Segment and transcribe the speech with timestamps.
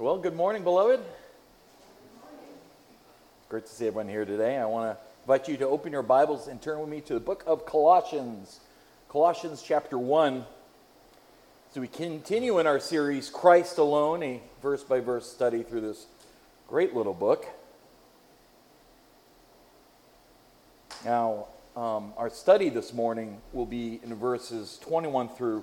[0.00, 1.00] Well, good morning, beloved.
[3.50, 4.56] Great to see everyone here today.
[4.56, 7.20] I want to invite you to open your Bibles and turn with me to the
[7.20, 8.60] book of Colossians,
[9.10, 10.46] Colossians chapter 1.
[11.74, 16.06] So we continue in our series, Christ Alone, a verse by verse study through this
[16.66, 17.44] great little book.
[21.04, 25.62] Now, um, our study this morning will be in verses 21 through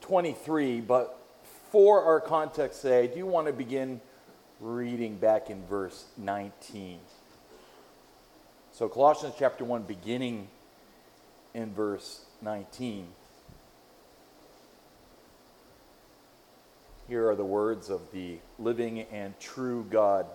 [0.00, 1.21] 23, but
[1.72, 3.98] for our context today, do want to begin
[4.60, 6.98] reading back in verse 19.
[8.72, 10.48] So, Colossians chapter 1, beginning
[11.54, 13.06] in verse 19.
[17.08, 20.26] Here are the words of the living and true God.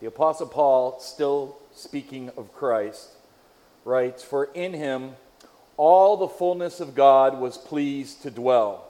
[0.00, 3.08] The Apostle Paul, still speaking of Christ,
[3.86, 5.12] writes, For in him
[5.78, 8.89] all the fullness of God was pleased to dwell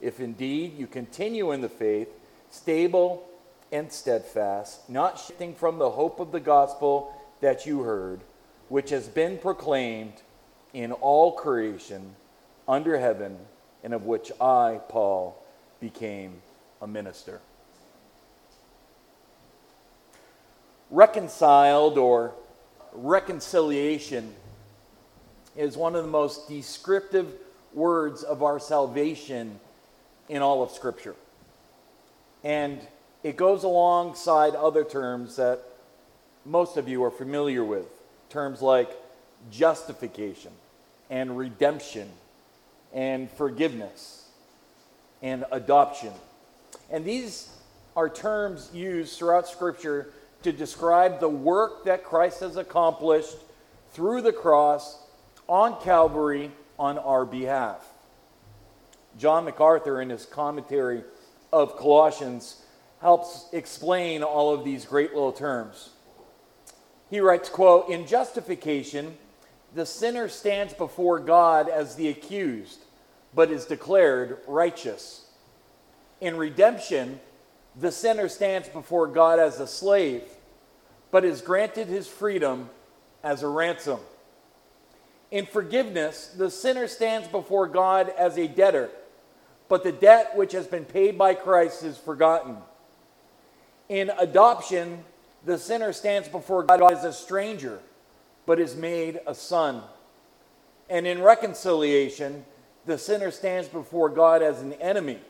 [0.00, 2.08] if indeed you continue in the faith,
[2.50, 3.28] stable
[3.72, 8.20] and steadfast, not shifting from the hope of the gospel that you heard,
[8.68, 10.14] which has been proclaimed
[10.72, 12.14] in all creation
[12.68, 13.36] under heaven,
[13.82, 15.42] and of which I, Paul,
[15.80, 16.42] became
[16.80, 17.40] a minister.
[20.90, 22.34] Reconciled or
[22.92, 24.34] reconciliation
[25.56, 27.32] is one of the most descriptive
[27.72, 29.60] words of our salvation
[30.30, 31.16] in all of Scripture.
[32.42, 32.80] And
[33.22, 35.60] it goes alongside other terms that
[36.46, 37.86] most of you are familiar with
[38.30, 38.90] terms like
[39.50, 40.52] justification
[41.10, 42.08] and redemption
[42.94, 44.28] and forgiveness
[45.20, 46.12] and adoption.
[46.90, 47.50] And these
[47.96, 50.12] are terms used throughout Scripture
[50.44, 53.36] to describe the work that Christ has accomplished
[53.92, 54.96] through the cross
[55.48, 57.89] on Calvary on our behalf.
[59.18, 61.02] John MacArthur, in his commentary
[61.52, 62.62] of Colossians,
[63.00, 65.90] helps explain all of these great little terms.
[67.08, 69.16] He writes, quote, In justification,
[69.74, 72.80] the sinner stands before God as the accused,
[73.34, 75.26] but is declared righteous.
[76.20, 77.20] In redemption,
[77.78, 80.22] the sinner stands before God as a slave,
[81.10, 82.70] but is granted his freedom
[83.22, 84.00] as a ransom.
[85.30, 88.90] In forgiveness, the sinner stands before God as a debtor,
[89.70, 92.56] but the debt which has been paid by Christ is forgotten.
[93.88, 95.04] In adoption,
[95.44, 97.78] the sinner stands before God as a stranger,
[98.46, 99.82] but is made a son.
[100.90, 102.44] And in reconciliation,
[102.84, 105.20] the sinner stands before God as an enemy,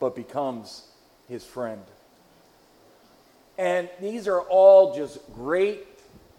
[0.00, 0.86] but becomes
[1.28, 1.82] his friend.
[3.58, 5.86] And these are all just great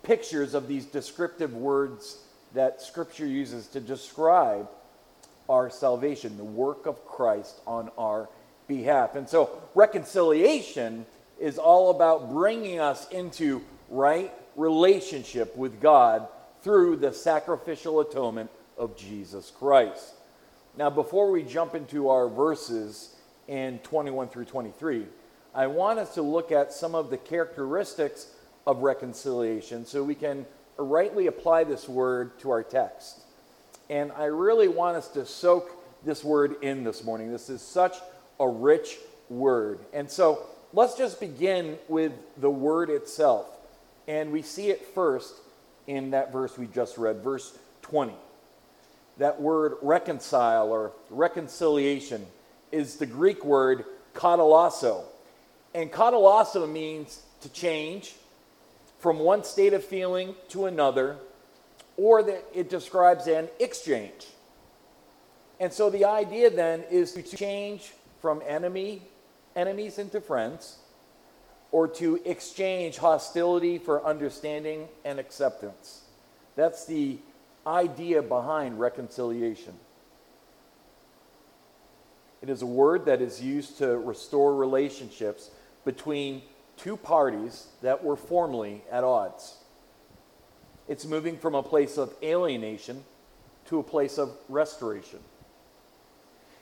[0.01, 2.17] pictures of these descriptive words
[2.55, 4.67] that Scripture uses to describe
[5.50, 8.30] our salvation, the work of Christ on our
[8.68, 9.16] behalf.
[9.16, 11.06] And so reconciliation
[11.40, 16.28] is all about bringing us into right relationship with God
[16.62, 20.13] through the sacrificial atonement of Jesus Christ.
[20.75, 23.16] Now, before we jump into our verses
[23.47, 25.06] in 21 through 23,
[25.56, 28.28] I want us to look at some of the characteristics
[28.68, 30.46] of reconciliation so we can
[30.78, 33.22] rightly apply this word to our text.
[33.89, 35.71] And I really want us to soak
[36.03, 37.31] this word in this morning.
[37.31, 37.95] This is such
[38.39, 38.97] a rich
[39.29, 39.79] word.
[39.93, 43.47] And so let's just begin with the word itself.
[44.07, 45.33] And we see it first
[45.85, 48.13] in that verse we just read, verse 20.
[49.17, 52.25] That word reconcile or reconciliation
[52.72, 55.03] is the Greek word katallasso.
[55.73, 58.16] And katallasso means to change
[58.99, 61.17] from one state of feeling to another
[61.97, 64.28] or that it describes an exchange.
[65.59, 69.02] And so the idea then is to change from enemy
[69.55, 70.78] enemies into friends
[71.72, 76.03] or to exchange hostility for understanding and acceptance.
[76.55, 77.17] That's the
[77.66, 79.73] idea behind reconciliation.
[82.41, 85.50] It is a word that is used to restore relationships
[85.84, 86.43] between
[86.78, 89.55] two parties that were formerly at odds.
[90.87, 93.03] It's moving from a place of alienation
[93.66, 95.19] to a place of restoration.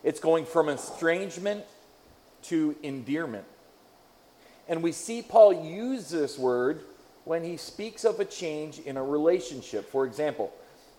[0.03, 1.65] It's going from estrangement
[2.43, 3.45] to endearment.
[4.67, 6.81] And we see Paul use this word
[7.23, 9.89] when he speaks of a change in a relationship.
[9.91, 10.51] For example,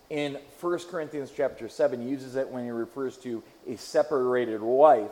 [0.09, 5.11] in 1 Corinthians chapter 7, he uses it when he refers to a separated wife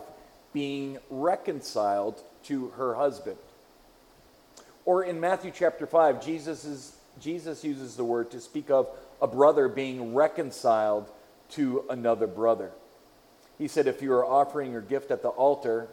[0.54, 3.38] being reconciled to her husband.
[4.86, 8.88] Or in Matthew chapter 5, Jesus, is, Jesus uses the word to speak of
[9.22, 11.10] a brother being reconciled
[11.52, 12.72] to another brother.
[13.58, 15.88] He said, If you are offering your gift at the altar,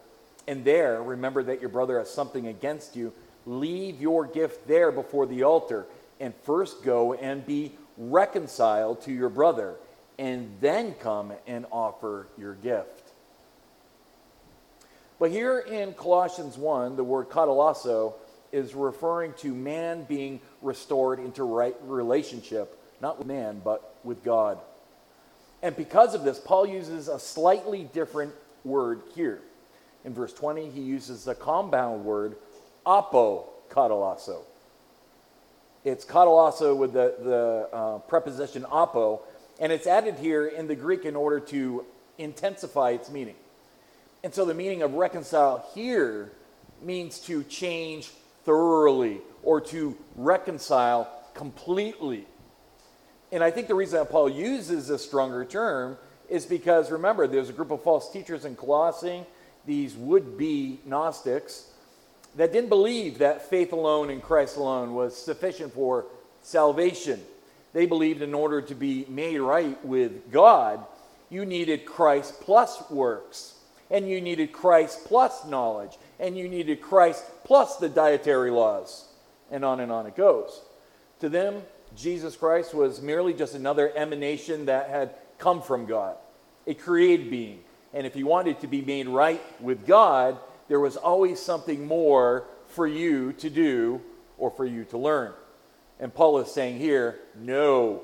[0.48, 3.12] and there remember that your brother has something against you,
[3.46, 5.86] leave your gift there before the altar,
[6.20, 9.74] and first go and be reconciled to your brother,
[10.18, 13.12] and then come and offer your gift.
[15.18, 18.14] But here in Colossians 1, the word katalasso
[18.52, 24.58] is referring to man being restored into right relationship, not with man, but with God.
[25.62, 28.34] And because of this, Paul uses a slightly different
[28.64, 29.40] word here.
[30.04, 32.36] In verse 20, he uses the compound word
[32.84, 34.42] apokatalasso.
[35.84, 39.22] It's katalasso with the, the uh, preposition apo,
[39.60, 41.84] and it's added here in the Greek in order to
[42.18, 43.34] intensify its meaning.
[44.24, 46.30] And so the meaning of reconcile here
[46.80, 48.10] means to change
[48.44, 52.26] thoroughly or to reconcile completely.
[53.30, 55.96] And I think the reason that Paul uses a stronger term
[56.28, 59.24] is because remember, there's a group of false teachers in Colossae,
[59.66, 61.66] these would be Gnostics,
[62.36, 66.06] that didn't believe that faith alone in Christ alone was sufficient for
[66.42, 67.20] salvation.
[67.72, 70.84] They believed in order to be made right with God,
[71.30, 73.54] you needed Christ plus works,
[73.90, 79.06] and you needed Christ plus knowledge, and you needed Christ plus the dietary laws,
[79.50, 80.60] and on and on it goes.
[81.20, 81.62] To them,
[81.96, 86.16] Jesus Christ was merely just another emanation that had come from God,
[86.66, 87.60] a created being.
[87.92, 92.44] And if you wanted to be made right with God, there was always something more
[92.68, 94.00] for you to do
[94.38, 95.32] or for you to learn.
[96.00, 98.02] And Paul is saying here, no.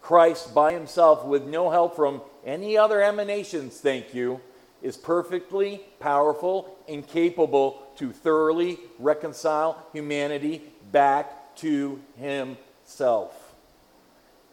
[0.00, 4.40] Christ by himself, with no help from any other emanations, thank you,
[4.82, 13.54] is perfectly powerful and capable to thoroughly reconcile humanity back to himself.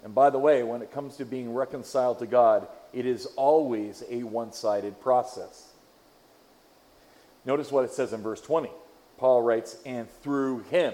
[0.04, 4.04] And by the way, when it comes to being reconciled to God, it is always
[4.10, 5.72] a one sided process.
[7.46, 8.70] Notice what it says in verse 20.
[9.18, 10.94] Paul writes, and through him,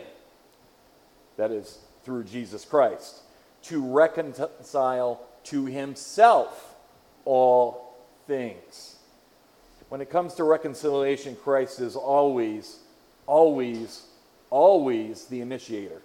[1.37, 3.21] that is, through Jesus Christ,
[3.63, 6.75] to reconcile to himself
[7.25, 7.95] all
[8.27, 8.92] things
[9.93, 12.79] when it comes to reconciliation, Christ is always,
[13.27, 14.01] always,
[14.49, 16.01] always the initiator.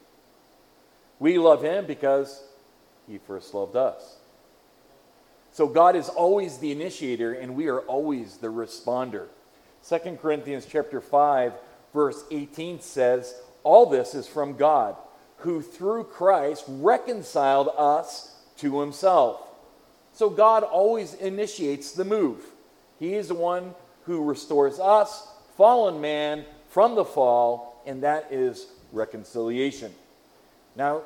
[1.19, 2.44] We love him because
[3.06, 4.19] he first loved us.
[5.52, 9.29] So God is always the initiator and we are always the responder.
[9.88, 11.55] 2 Corinthians chapter 5
[11.94, 14.96] verse 18 says, "All this is from God,
[15.38, 19.40] who through Christ reconciled us to himself."
[20.12, 22.52] So God always initiates the move.
[22.98, 23.74] He is the one
[24.04, 29.92] who restores us, fallen man, from the fall, and that is reconciliation.
[30.76, 31.02] Now,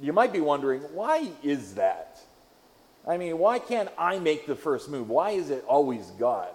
[0.00, 2.20] you might be wondering, why is that?
[3.06, 5.08] I mean, why can't I make the first move?
[5.08, 6.48] Why is it always God?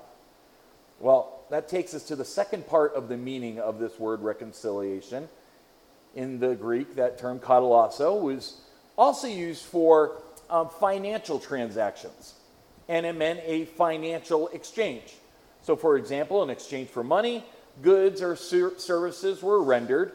[1.00, 5.28] Well, that takes us to the second part of the meaning of this word reconciliation.
[6.16, 8.62] In the Greek, that term katalasso was
[8.98, 12.36] also used for um, financial transactions
[12.92, 15.14] and it meant a financial exchange.
[15.62, 17.46] So, for example, in exchange for money,
[17.82, 20.12] goods or ser- services were rendered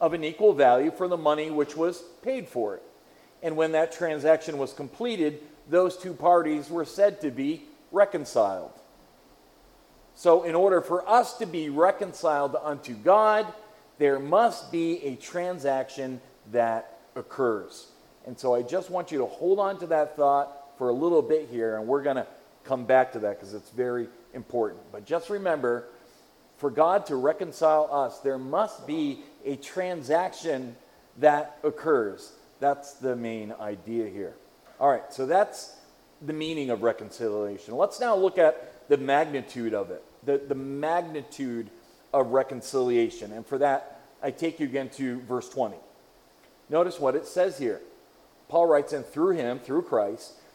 [0.00, 2.82] of an equal value for the money which was paid for it.
[3.42, 8.70] And when that transaction was completed, those two parties were said to be reconciled.
[10.14, 13.52] So, in order for us to be reconciled unto God,
[13.98, 16.20] there must be a transaction
[16.52, 17.88] that occurs.
[18.24, 21.22] And so, I just want you to hold on to that thought for a little
[21.22, 22.26] bit here, and we're going to
[22.64, 24.80] come back to that because it's very important.
[24.92, 25.86] But just remember
[26.56, 30.76] for God to reconcile us, there must be a transaction
[31.18, 32.32] that occurs.
[32.60, 34.34] That's the main idea here.
[34.78, 35.76] All right, so that's
[36.20, 37.76] the meaning of reconciliation.
[37.76, 41.68] Let's now look at the magnitude of it, the, the magnitude
[42.12, 43.32] of reconciliation.
[43.32, 45.76] And for that, I take you again to verse 20.
[46.68, 47.80] Notice what it says here.
[48.48, 50.34] Paul writes, And through him, through Christ,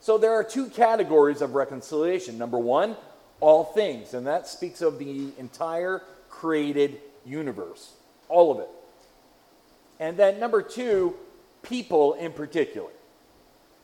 [0.00, 2.38] So there are two categories of reconciliation.
[2.38, 2.96] Number one,
[3.40, 7.92] all things, and that speaks of the entire created universe,
[8.28, 8.68] all of it.
[9.98, 11.14] And then number two,
[11.62, 12.90] people in particular.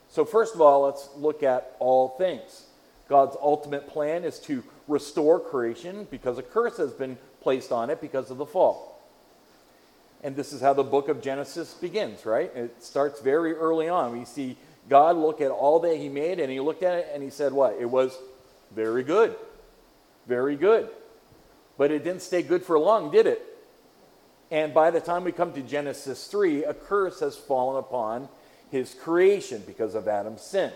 [0.09, 2.65] So, first of all, let's look at all things.
[3.09, 8.01] God's ultimate plan is to restore creation because a curse has been placed on it
[8.01, 9.01] because of the fall.
[10.23, 12.51] And this is how the book of Genesis begins, right?
[12.55, 14.19] It starts very early on.
[14.19, 14.57] We see
[14.88, 17.52] God look at all that He made, and He looked at it and He said,
[17.52, 17.76] What?
[17.78, 18.16] It was
[18.75, 19.35] very good.
[20.26, 20.88] Very good.
[21.78, 23.43] But it didn't stay good for long, did it?
[24.50, 28.28] And by the time we come to Genesis 3, a curse has fallen upon
[28.71, 30.73] his creation because of Adam's sin.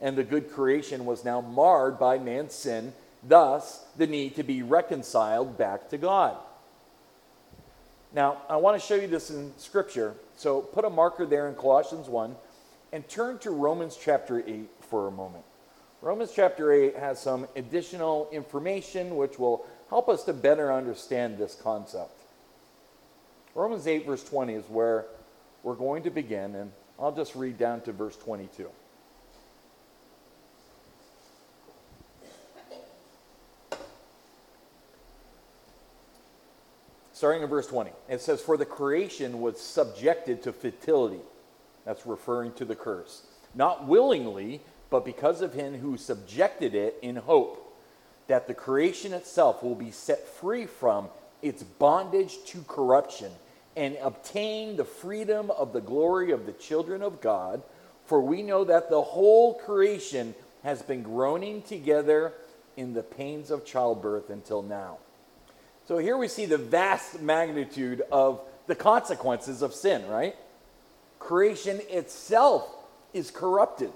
[0.00, 2.92] And the good creation was now marred by man's sin,
[3.22, 6.36] thus, the need to be reconciled back to God.
[8.12, 10.14] Now, I want to show you this in Scripture.
[10.36, 12.36] So put a marker there in Colossians 1
[12.94, 15.42] and turn to Romans chapter 8 for a moment.
[16.00, 21.56] Romans chapter 8 has some additional information which will help us to better understand this
[21.56, 22.12] concept.
[23.56, 25.06] Romans 8, verse 20 is where
[25.64, 28.68] we're going to begin, and I'll just read down to verse 22.
[37.12, 41.18] Starting in verse 20, it says, For the creation was subjected to futility.
[41.84, 43.22] That's referring to the curse.
[43.54, 44.60] Not willingly,
[44.90, 47.60] but because of him who subjected it in hope
[48.26, 51.08] that the creation itself will be set free from
[51.42, 53.30] its bondage to corruption
[53.76, 57.62] and obtain the freedom of the glory of the children of God.
[58.06, 62.32] For we know that the whole creation has been groaning together
[62.76, 64.98] in the pains of childbirth until now.
[65.86, 70.34] So here we see the vast magnitude of the consequences of sin, right?
[71.24, 72.68] Creation itself
[73.14, 73.90] is corrupted.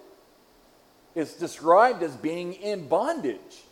[1.15, 3.65] It's described as being in bondage.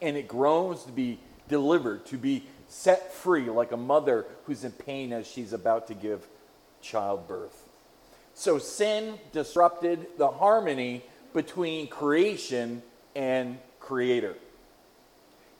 [0.00, 4.72] And it groans to be delivered, to be set free, like a mother who's in
[4.72, 6.26] pain as she's about to give
[6.80, 7.68] childbirth.
[8.32, 11.04] So sin disrupted the harmony
[11.34, 12.82] between creation
[13.14, 14.36] and creator.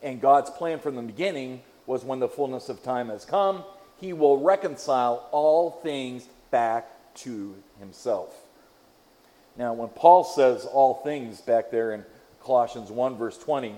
[0.03, 3.63] And God's plan from the beginning was when the fullness of time has come,
[3.99, 8.35] he will reconcile all things back to himself.
[9.57, 12.05] Now, when Paul says all things back there in
[12.43, 13.75] Colossians 1, verse 20,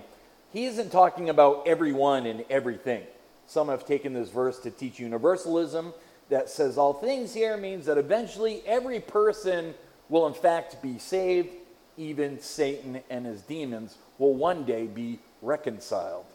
[0.51, 3.03] he isn't talking about everyone and everything.
[3.45, 5.93] Some have taken this verse to teach universalism
[6.29, 9.73] that says all things here means that eventually every person
[10.09, 11.49] will, in fact, be saved.
[11.97, 16.25] Even Satan and his demons will one day be reconciled.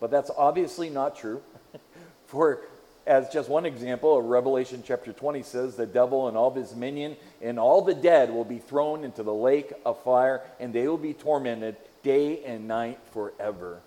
[0.00, 1.42] But that's obviously not true.
[2.26, 2.62] For,
[3.06, 7.58] as just one example, Revelation chapter 20 says the devil and all his minion and
[7.58, 11.12] all the dead will be thrown into the lake of fire, and they will be
[11.12, 13.80] tormented day and night forever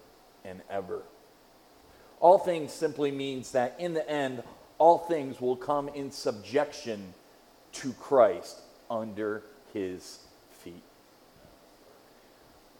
[0.46, 1.02] and ever.
[2.20, 4.44] All things simply means that in the end,
[4.78, 7.14] all things will come in subjection
[7.74, 8.60] to Christ
[8.90, 9.44] under
[9.74, 10.20] his
[10.64, 10.84] feet.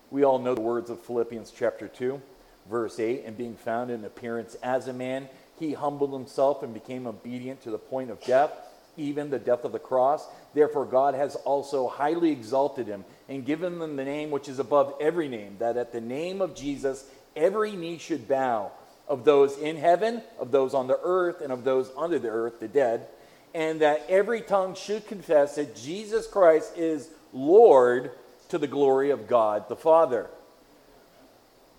[0.10, 2.22] We all know the words of Philippians chapter 2,
[2.70, 5.28] verse 8 and being found in appearance as a man,
[5.60, 8.52] he humbled himself and became obedient to the point of death,
[8.96, 10.28] even the death of the cross.
[10.54, 14.94] Therefore, God has also highly exalted him and given him the name which is above
[15.00, 18.72] every name, that at the name of Jesus every knee should bow
[19.08, 22.60] of those in heaven, of those on the earth, and of those under the earth,
[22.60, 23.08] the dead,
[23.54, 28.12] and that every tongue should confess that Jesus Christ is Lord
[28.50, 30.30] to the glory of God the Father.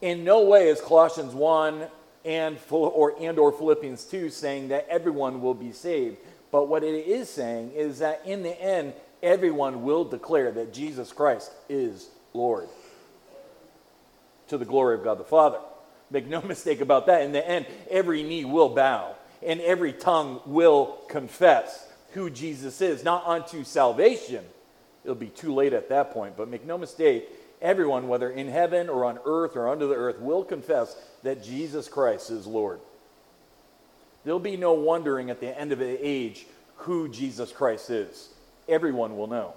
[0.01, 1.89] In no way is Colossians 1
[2.25, 6.19] and, or, and or Philippians 2 saying that everyone will be saved.
[6.51, 11.13] But what it is saying is that in the end, everyone will declare that Jesus
[11.13, 12.69] Christ is Lord
[14.49, 15.59] to the glory of God the Father.
[16.11, 17.23] Make no mistake about that.
[17.23, 23.05] In the end, every knee will bow and every tongue will confess who Jesus is,
[23.05, 24.45] not unto salvation.
[25.05, 27.29] It'll be too late at that point, but make no mistake,
[27.61, 31.89] everyone, whether in heaven or on earth or under the earth, will confess that Jesus
[31.89, 32.81] Christ is Lord.
[34.25, 36.47] There'll be no wondering at the end of the age
[36.77, 38.29] who Jesus Christ is.
[38.69, 39.55] Everyone will know.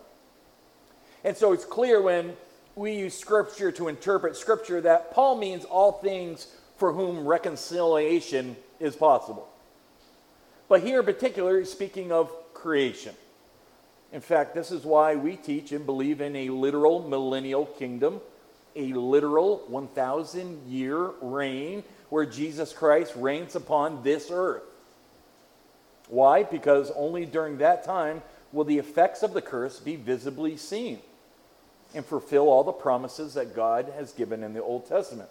[1.24, 2.36] And so it's clear when
[2.76, 8.96] we use Scripture to interpret Scripture that Paul means all things for whom reconciliation is
[8.96, 9.48] possible.
[10.68, 13.14] But here in particular, he's speaking of creation.
[14.12, 18.22] In fact, this is why we teach and believe in a literal millennial kingdom
[18.76, 24.64] a literal 1,000 year reign where Jesus Christ reigns upon this earth.
[26.08, 26.44] Why?
[26.44, 31.00] Because only during that time will the effects of the curse be visibly seen
[31.94, 35.30] and fulfill all the promises that God has given in the Old Testament.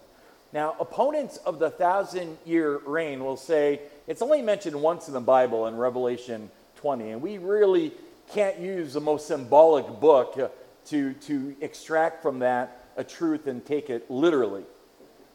[0.52, 5.20] Now, opponents of the thousand year reign will say it's only mentioned once in the
[5.20, 7.92] Bible in Revelation 20, and we really
[8.32, 10.48] can't use the most symbolic book uh,
[10.86, 14.64] to, to extract from that a truth and take it literally.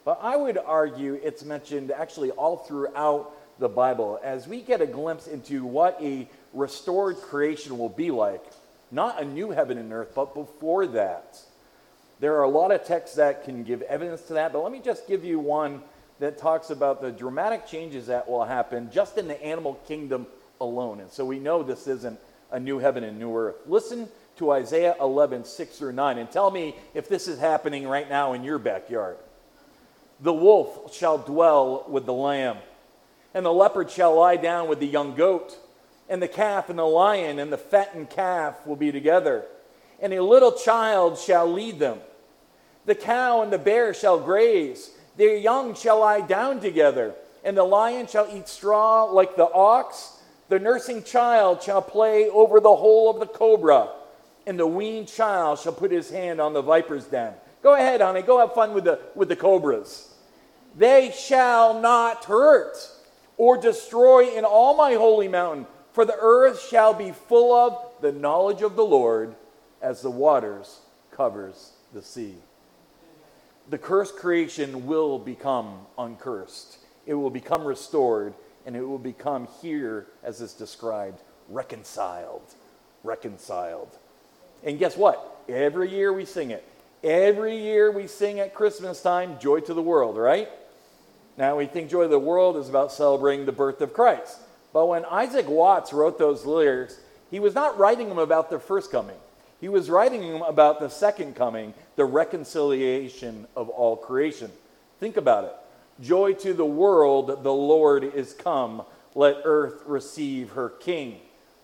[0.03, 4.85] But I would argue it's mentioned actually all throughout the Bible as we get a
[4.85, 8.43] glimpse into what a restored creation will be like.
[8.91, 11.39] Not a new heaven and earth, but before that.
[12.19, 14.79] There are a lot of texts that can give evidence to that, but let me
[14.79, 15.81] just give you one
[16.19, 20.27] that talks about the dramatic changes that will happen just in the animal kingdom
[20.61, 21.01] alone.
[21.01, 22.19] And so we know this isn't
[22.51, 23.55] a new heaven and new earth.
[23.65, 28.09] Listen to Isaiah 11, 6 through 9, and tell me if this is happening right
[28.09, 29.17] now in your backyard.
[30.19, 32.57] The wolf shall dwell with the lamb,
[33.33, 35.57] and the leopard shall lie down with the young goat,
[36.07, 39.45] and the calf and the lion and the fattened calf will be together,
[40.01, 41.99] and a little child shall lead them.
[42.85, 47.63] The cow and the bear shall graze, their young shall lie down together, and the
[47.63, 50.14] lion shall eat straw like the ox.
[50.47, 53.89] The nursing child shall play over the hole of the cobra,
[54.45, 57.33] and the weaned child shall put his hand on the viper's den.
[57.63, 60.13] Go ahead, honey, go have fun with the, with the cobras.
[60.77, 62.77] They shall not hurt
[63.37, 68.11] or destroy in all my holy mountain, for the earth shall be full of the
[68.11, 69.35] knowledge of the Lord
[69.81, 70.79] as the waters
[71.11, 72.35] covers the sea.
[73.69, 76.77] The cursed creation will become uncursed.
[77.07, 82.53] It will become restored and it will become here, as is described, reconciled.
[83.03, 83.97] Reconciled.
[84.63, 85.43] And guess what?
[85.47, 86.63] Every year we sing it.
[87.03, 90.49] Every year we sing at Christmas time, Joy to the World, right?
[91.37, 94.39] Now we think Joy to the World is about celebrating the birth of Christ.
[94.73, 98.91] But when Isaac Watts wrote those lyrics, he was not writing them about the first
[98.91, 99.17] coming.
[99.61, 104.51] He was writing them about the second coming, the reconciliation of all creation.
[104.99, 105.55] Think about it.
[106.01, 108.83] Joy to the world, the Lord is come.
[109.13, 111.19] Let earth receive her king.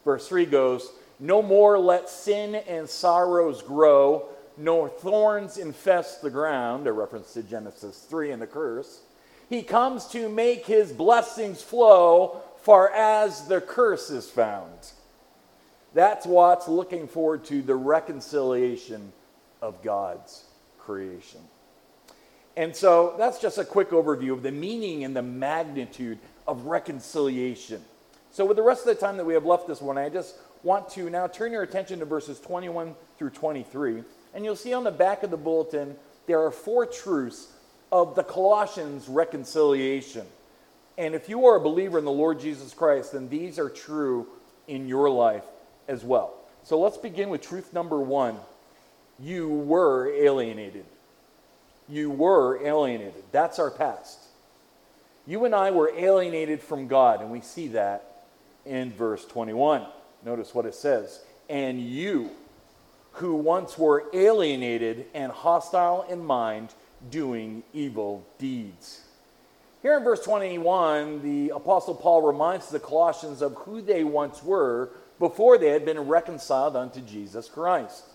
[0.05, 0.89] Verse 3 goes,
[1.19, 7.43] No more let sin and sorrows grow, nor thorns infest the ground, a reference to
[7.43, 9.01] Genesis 3 and the curse.
[9.49, 14.91] He comes to make his blessings flow, far as the curse is found.
[15.93, 19.11] That's what's looking forward to the reconciliation
[19.61, 20.45] of God's
[20.79, 21.41] creation.
[22.61, 27.81] And so that's just a quick overview of the meaning and the magnitude of reconciliation.
[28.29, 30.35] So, with the rest of the time that we have left this morning, I just
[30.61, 34.03] want to now turn your attention to verses 21 through 23.
[34.35, 35.95] And you'll see on the back of the bulletin,
[36.27, 37.47] there are four truths
[37.91, 40.27] of the Colossians reconciliation.
[40.99, 44.27] And if you are a believer in the Lord Jesus Christ, then these are true
[44.67, 45.45] in your life
[45.87, 46.35] as well.
[46.61, 48.37] So let's begin with truth number one
[49.19, 50.85] you were alienated
[51.91, 53.23] you were alienated.
[53.31, 54.19] That's our past.
[55.27, 58.25] You and I were alienated from God, and we see that
[58.65, 59.85] in verse 21.
[60.25, 61.21] Notice what it says.
[61.49, 62.31] And you,
[63.13, 66.73] who once were alienated and hostile in mind,
[67.09, 69.01] doing evil deeds.
[69.81, 74.91] Here in verse 21, the Apostle Paul reminds the Colossians of who they once were
[75.19, 78.05] before they had been reconciled unto Jesus Christ.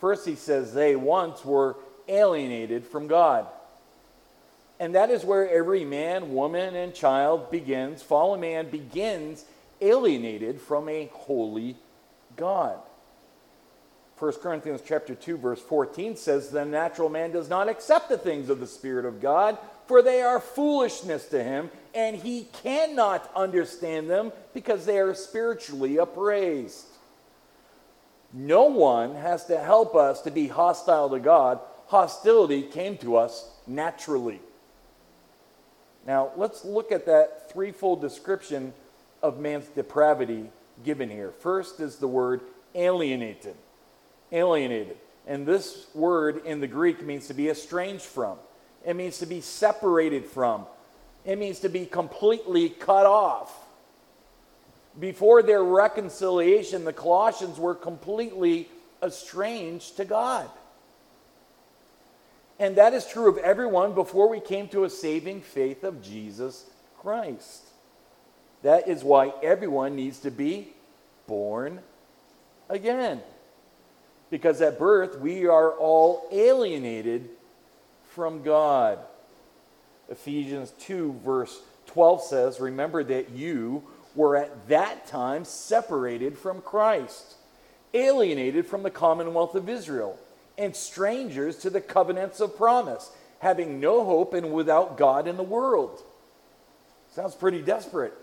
[0.00, 1.76] First, he says they once were
[2.08, 3.46] alienated from God.
[4.80, 8.02] And that is where every man, woman, and child begins.
[8.02, 9.44] Fallen man begins
[9.80, 11.76] alienated from a holy
[12.36, 12.78] God.
[14.18, 18.48] 1 Corinthians chapter 2 verse 14 says the natural man does not accept the things
[18.48, 24.08] of the spirit of God for they are foolishness to him and he cannot understand
[24.08, 26.86] them because they are spiritually appraised.
[28.32, 31.58] No one has to help us to be hostile to God
[31.92, 34.40] hostility came to us naturally.
[36.06, 38.72] Now, let's look at that threefold description
[39.22, 40.50] of man's depravity
[40.82, 41.30] given here.
[41.30, 42.40] First is the word
[42.74, 43.56] alienated.
[44.32, 44.96] Alienated.
[45.26, 48.38] And this word in the Greek means to be estranged from,
[48.86, 50.64] it means to be separated from,
[51.26, 53.54] it means to be completely cut off.
[54.98, 58.70] Before their reconciliation, the Colossians were completely
[59.02, 60.48] estranged to God.
[62.58, 66.66] And that is true of everyone before we came to a saving faith of Jesus
[67.00, 67.62] Christ.
[68.62, 70.68] That is why everyone needs to be
[71.26, 71.80] born
[72.68, 73.20] again.
[74.30, 77.28] Because at birth, we are all alienated
[78.10, 78.98] from God.
[80.08, 83.82] Ephesians 2, verse 12 says, Remember that you
[84.14, 87.34] were at that time separated from Christ,
[87.94, 90.18] alienated from the commonwealth of Israel,
[90.58, 93.10] and strangers to the covenants of promise,
[93.40, 96.02] having no hope and without God in the world.
[97.10, 98.14] Sounds pretty desperate.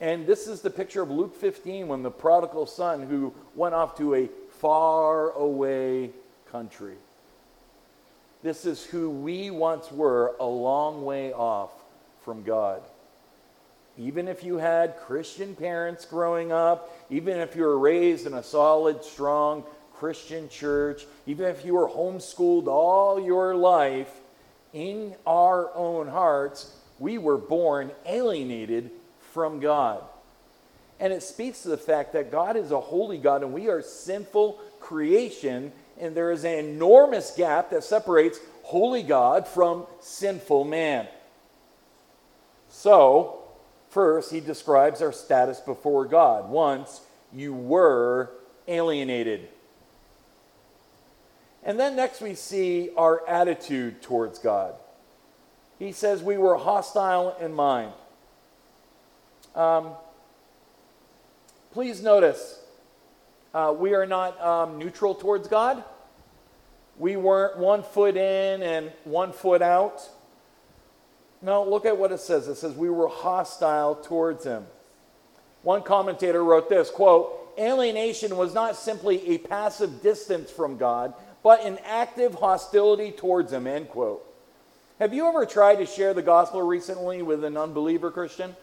[0.00, 3.96] And this is the picture of Luke 15 when the prodigal son who went off
[3.98, 6.10] to a far away
[6.50, 6.96] country.
[8.42, 11.70] This is who we once were a long way off
[12.24, 12.82] from God.
[13.98, 18.42] Even if you had Christian parents growing up, even if you were raised in a
[18.42, 19.64] solid, strong
[19.98, 24.10] Christian church, even if you were homeschooled all your life,
[24.76, 28.90] in our own hearts, we were born alienated
[29.32, 30.02] from God.
[31.00, 33.80] And it speaks to the fact that God is a holy God and we are
[33.80, 41.06] sinful creation, and there is an enormous gap that separates holy God from sinful man.
[42.68, 43.44] So,
[43.88, 46.50] first, he describes our status before God.
[46.50, 47.00] Once
[47.32, 48.30] you were
[48.68, 49.48] alienated.
[51.66, 54.76] And then next we see our attitude towards God.
[55.80, 57.92] He says we were hostile in mind.
[59.56, 59.88] Um,
[61.72, 62.60] please notice
[63.52, 65.82] uh, we are not um, neutral towards God.
[66.98, 70.08] We weren't one foot in and one foot out.
[71.42, 72.46] No, look at what it says.
[72.46, 74.66] It says we were hostile towards him.
[75.62, 81.14] One commentator wrote this quote, alienation was not simply a passive distance from God,
[81.46, 84.20] but in active hostility towards him, end quote.
[84.98, 88.56] Have you ever tried to share the gospel recently with an unbeliever Christian?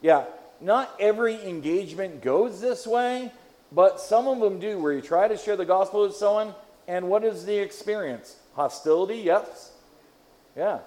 [0.00, 0.24] Yeah,
[0.58, 3.30] not every engagement goes this way,
[3.70, 6.54] but some of them do, where you try to share the gospel with someone,
[6.86, 8.34] and what is the experience?
[8.54, 9.72] Hostility, yes.
[10.56, 10.78] Yeah.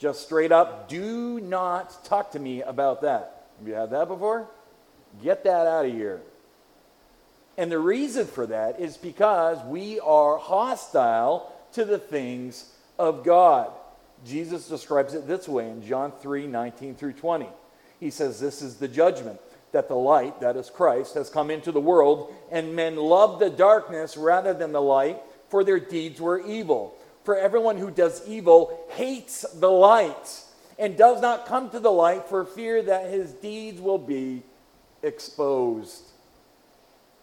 [0.00, 3.46] Just straight up, do not talk to me about that.
[3.60, 4.48] Have you had that before?
[5.22, 6.20] Get that out of here.
[7.58, 13.70] And the reason for that is because we are hostile to the things of God.
[14.24, 17.48] Jesus describes it this way in John 3 19 through 20.
[18.00, 19.40] He says, This is the judgment
[19.72, 23.50] that the light, that is Christ, has come into the world, and men love the
[23.50, 26.96] darkness rather than the light, for their deeds were evil.
[27.24, 30.42] For everyone who does evil hates the light
[30.78, 34.42] and does not come to the light for fear that his deeds will be
[35.02, 36.12] exposed.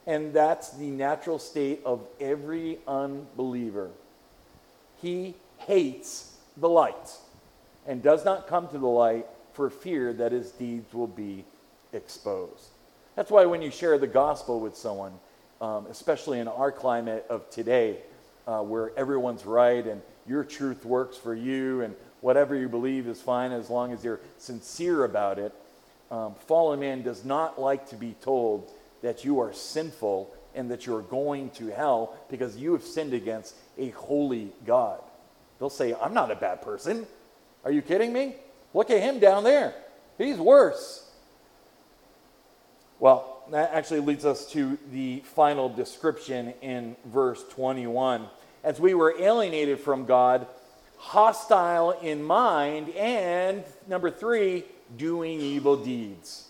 [0.06, 3.90] And that's the natural state of every unbeliever.
[5.02, 7.18] He hates the light
[7.88, 11.46] and does not come to the light for fear that his deeds will be
[11.94, 12.70] exposed.
[13.16, 15.14] That's why when you share the gospel with someone,
[15.62, 17.98] um, especially in our climate of today,
[18.48, 23.22] uh, where everyone's right and your truth works for you and whatever you believe is
[23.22, 25.54] fine as long as you're sincere about it.
[26.12, 28.72] Um, fallen man does not like to be told
[29.04, 33.56] that you are sinful and that you're going to hell because you have sinned against
[33.78, 35.00] a holy God.
[35.60, 37.06] They'll say, I'm not a bad person.
[37.64, 38.36] Are you kidding me?
[38.74, 39.76] Look at him down there.
[40.18, 41.10] He's worse.
[43.00, 48.28] Well, that actually leads us to the final description in verse 21
[48.64, 50.48] as we were alienated from God,
[50.98, 54.64] hostile in mind, and number three,
[54.96, 56.48] doing evil deeds.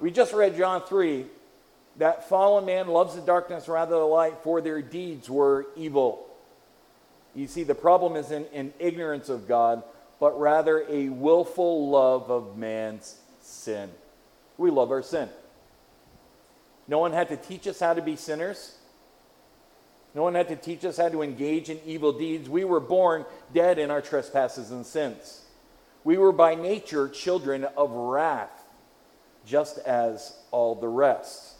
[0.00, 1.26] We just read John 3
[1.96, 6.26] that fallen man loves the darkness rather than the light, for their deeds were evil.
[7.34, 9.82] You see, the problem isn't in ignorance of God,
[10.18, 13.90] but rather a willful love of man's sin.
[14.56, 15.28] We love our sin.
[16.88, 18.76] No one had to teach us how to be sinners.
[20.14, 22.48] No one had to teach us how to engage in evil deeds.
[22.48, 25.42] We were born dead in our trespasses and sins.
[26.02, 28.59] We were by nature children of wrath,
[29.50, 31.54] just as all the rest.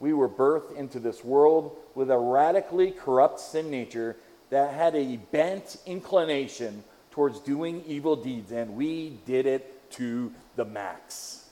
[0.00, 4.16] We were birthed into this world with a radically corrupt sin nature
[4.50, 10.64] that had a bent inclination towards doing evil deeds, and we did it to the
[10.66, 11.48] max.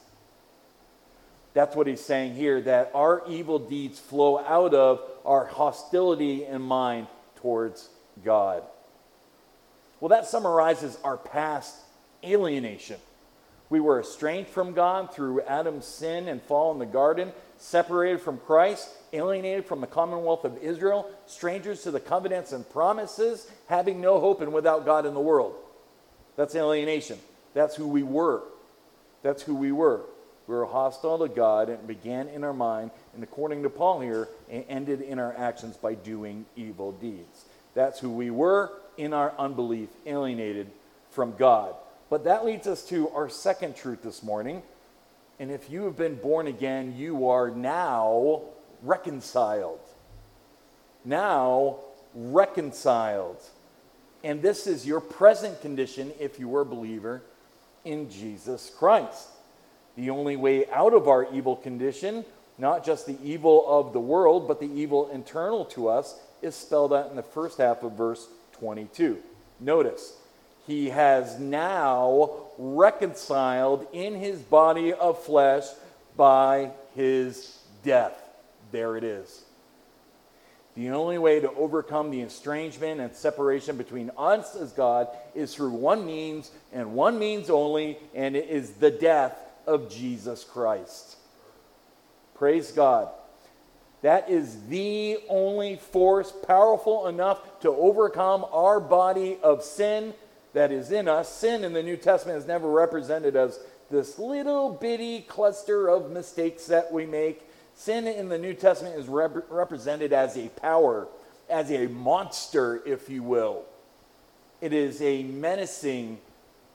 [1.53, 6.61] That's what he's saying here that our evil deeds flow out of our hostility in
[6.61, 7.89] mind towards
[8.23, 8.63] God.
[9.99, 11.75] Well, that summarizes our past
[12.23, 12.97] alienation.
[13.71, 18.37] We were estranged from God through Adam's sin and fall in the garden, separated from
[18.39, 24.19] Christ, alienated from the commonwealth of Israel, strangers to the covenants and promises, having no
[24.19, 25.55] hope and without God in the world.
[26.35, 27.17] That's alienation.
[27.53, 28.43] That's who we were.
[29.23, 30.01] That's who we were.
[30.47, 34.01] We were hostile to God, and it began in our mind, and according to Paul
[34.01, 37.45] here, it ended in our actions by doing evil deeds.
[37.73, 40.69] That's who we were in our unbelief, alienated
[41.11, 41.73] from God.
[42.11, 44.63] But that leads us to our second truth this morning.
[45.39, 48.41] And if you have been born again, you are now
[48.83, 49.79] reconciled.
[51.05, 51.77] Now
[52.13, 53.37] reconciled.
[54.25, 57.23] And this is your present condition if you were a believer
[57.85, 59.29] in Jesus Christ.
[59.95, 62.25] The only way out of our evil condition,
[62.57, 66.91] not just the evil of the world, but the evil internal to us, is spelled
[66.91, 68.27] out in the first half of verse
[68.59, 69.17] 22.
[69.61, 70.17] Notice,
[70.71, 75.65] he has now reconciled in his body of flesh
[76.15, 78.17] by his death.
[78.71, 79.43] There it is.
[80.75, 85.71] The only way to overcome the estrangement and separation between us as God is through
[85.71, 89.35] one means and one means only, and it is the death
[89.67, 91.17] of Jesus Christ.
[92.35, 93.09] Praise God.
[94.03, 100.13] That is the only force powerful enough to overcome our body of sin
[100.53, 101.33] that is in us.
[101.33, 103.59] Sin in the New Testament is never represented as
[103.89, 107.41] this little bitty cluster of mistakes that we make.
[107.75, 111.07] Sin in the New Testament is rep- represented as a power,
[111.49, 113.63] as a monster, if you will.
[114.61, 116.19] It is a menacing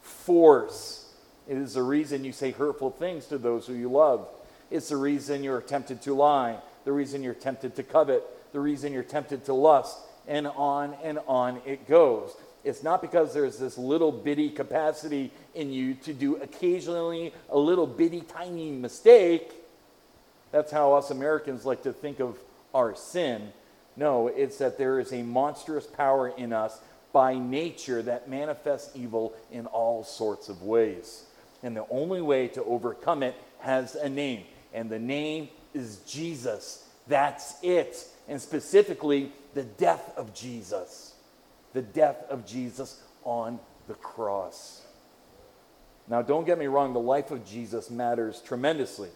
[0.00, 1.14] force.
[1.48, 4.28] It is the reason you say hurtful things to those who you love.
[4.70, 8.92] It's the reason you're tempted to lie, the reason you're tempted to covet, the reason
[8.92, 12.32] you're tempted to lust, and on and on it goes.
[12.66, 17.86] It's not because there's this little bitty capacity in you to do occasionally a little
[17.86, 19.52] bitty tiny mistake.
[20.50, 22.36] That's how us Americans like to think of
[22.74, 23.52] our sin.
[23.96, 26.80] No, it's that there is a monstrous power in us
[27.12, 31.22] by nature that manifests evil in all sorts of ways.
[31.62, 34.42] And the only way to overcome it has a name,
[34.74, 36.84] and the name is Jesus.
[37.06, 38.08] That's it.
[38.26, 41.12] And specifically, the death of Jesus
[41.76, 44.82] the death of Jesus on the cross.
[46.08, 49.10] Now, don't get me wrong, the life of Jesus matters tremendously.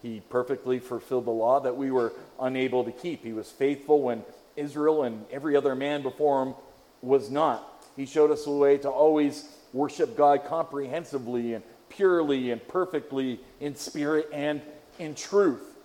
[0.00, 3.22] He perfectly fulfilled the law that we were unable to keep.
[3.22, 4.24] He was faithful when
[4.56, 6.54] Israel and every other man before him
[7.02, 7.86] was not.
[7.96, 13.76] He showed us a way to always worship God comprehensively and purely and perfectly in
[13.76, 14.62] spirit and
[14.98, 15.76] in truth.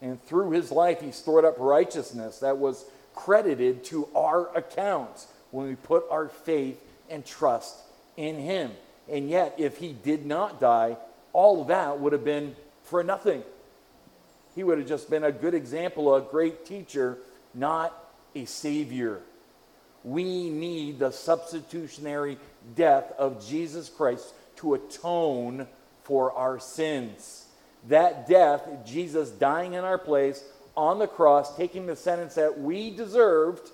[0.00, 5.68] And through his life, he stored up righteousness that was credited to our account when
[5.68, 7.76] we put our faith and trust
[8.16, 8.72] in Him.
[9.08, 10.96] And yet, if He did not die,
[11.32, 13.44] all of that would have been for nothing.
[14.56, 17.18] He would have just been a good example, a great teacher,
[17.54, 17.96] not
[18.34, 19.20] a savior.
[20.02, 22.36] We need the substitutionary
[22.74, 25.68] death of Jesus Christ to atone
[26.02, 27.46] for our sins.
[27.86, 30.42] That death, Jesus dying in our place
[30.76, 33.70] on the cross, taking the sentence that we deserved,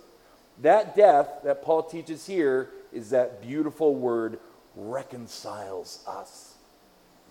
[0.63, 4.39] that death that Paul teaches here is that beautiful word
[4.77, 6.55] reconciles us.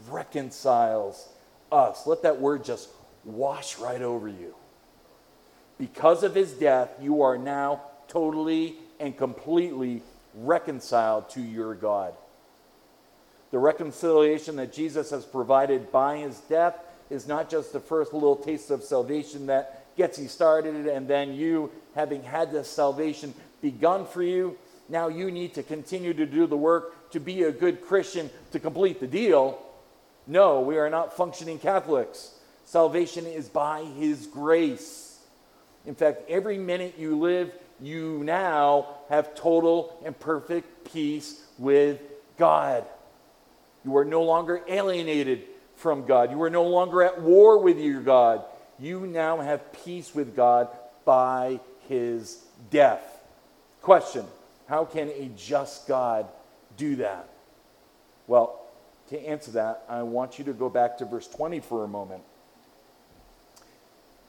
[0.10, 1.30] Reconciles
[1.72, 2.08] us.
[2.08, 2.90] Let that word just
[3.24, 4.56] wash right over you.
[5.78, 10.02] Because of his death, you are now totally and completely
[10.36, 12.14] reconciled to your God.
[13.52, 16.76] The reconciliation that Jesus has provided by his death
[17.10, 21.34] is not just the first little taste of salvation that gets you started, and then
[21.34, 24.58] you, having had this salvation begun for you,
[24.88, 28.62] now you need to continue to do the work to be a good Christian to
[28.62, 29.62] complete the deal.
[30.26, 32.32] No, we are not functioning Catholics.
[32.64, 35.20] Salvation is by His grace.
[35.86, 42.00] In fact, every minute you live, you now have total and perfect peace with
[42.38, 42.86] God.
[43.84, 45.44] You are no longer alienated
[45.76, 46.32] from God.
[46.32, 48.46] You are no longer at war with your God
[48.80, 50.70] you now have peace with God
[51.06, 53.22] by his death.
[53.82, 54.26] Question
[54.68, 56.28] How can a just God
[56.78, 57.30] do that?
[58.28, 58.60] Well,
[59.10, 62.24] to answer that, I want you to go back to verse 20 for a moment.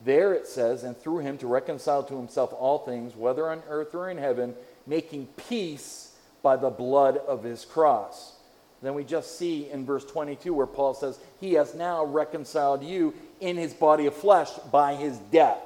[0.03, 3.95] There it says, and through him to reconcile to himself all things, whether on earth
[3.95, 4.55] or in heaven,
[4.87, 8.37] making peace by the blood of his cross.
[8.81, 13.13] Then we just see in verse 22 where Paul says, He has now reconciled you
[13.41, 15.59] in his body of flesh by his death.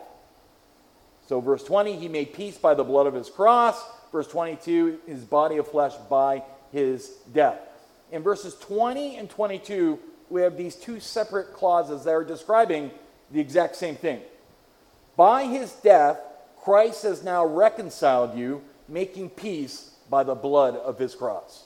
[1.26, 3.82] So, verse 20, he made peace by the blood of his cross.
[4.12, 7.58] Verse 22, his body of flesh by his death.
[8.12, 9.98] In verses 20 and 22,
[10.30, 12.90] we have these two separate clauses that are describing
[13.30, 14.20] the exact same thing.
[15.16, 16.20] By his death,
[16.62, 21.64] Christ has now reconciled you, making peace by the blood of his cross.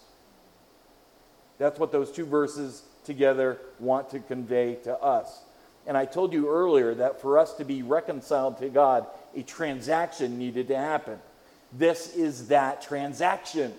[1.59, 5.41] That's what those two verses together want to convey to us.
[5.89, 10.39] And I told you earlier that for us to be reconciled to God, a transaction
[10.39, 11.19] needed to happen.
[11.73, 13.73] This is that transaction.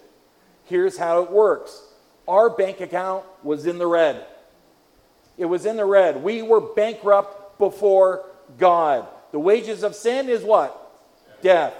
[0.65, 1.84] Here's how it works
[2.28, 4.26] our bank account was in the red.
[5.38, 6.24] It was in the red.
[6.24, 8.26] We were bankrupt before
[8.58, 9.08] God.
[9.32, 10.76] The wages of sin is what?
[11.43, 11.76] Death.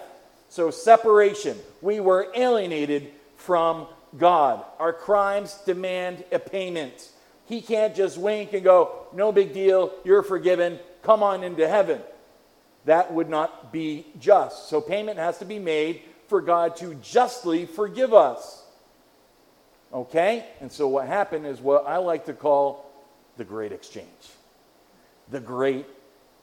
[0.48, 1.58] So, separation.
[1.82, 4.63] We were alienated from God.
[4.78, 7.10] Our crimes demand a payment.
[7.50, 12.00] He can't just wink and go, no big deal, you're forgiven, come on into heaven.
[12.86, 14.70] That would not be just.
[14.70, 18.64] So, payment has to be made for God to justly forgive us.
[19.92, 20.46] Okay?
[20.62, 22.86] And so, what happened is what I like to call
[23.38, 24.06] the great exchange.
[25.32, 25.88] The great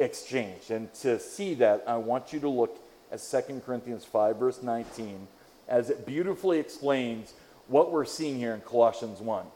[0.00, 0.70] exchange.
[0.70, 2.76] And to see that, I want you to look
[3.12, 5.28] at 2 Corinthians 5, verse 19,
[5.68, 7.32] as it beautifully explains
[7.68, 9.46] what we're seeing here in Colossians 1.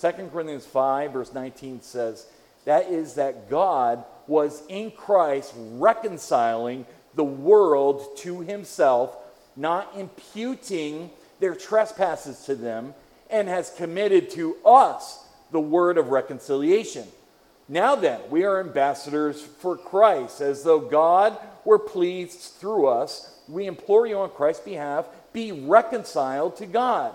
[0.00, 2.26] 2 Corinthians 5, verse 19 says,
[2.64, 9.16] That is, that God was in Christ reconciling the world to himself,
[9.56, 12.94] not imputing their trespasses to them,
[13.28, 17.06] and has committed to us the word of reconciliation.
[17.68, 23.36] Now then, we are ambassadors for Christ, as though God were pleased through us.
[23.48, 27.14] We implore you on Christ's behalf, be reconciled to God.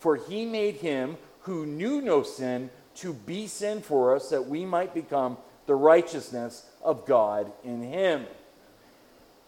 [0.00, 4.64] For he made him who knew no sin to be sin for us, that we
[4.64, 8.26] might become the righteousness of God in him.